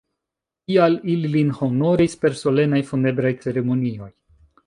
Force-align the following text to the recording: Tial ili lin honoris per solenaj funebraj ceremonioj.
Tial 0.69 0.95
ili 1.15 1.29
lin 1.33 1.51
honoris 1.59 2.17
per 2.23 2.37
solenaj 2.41 2.81
funebraj 2.89 3.35
ceremonioj. 3.47 4.11